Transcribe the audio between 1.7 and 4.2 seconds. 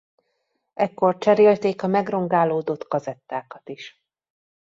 a megrongálódott kazettákat is.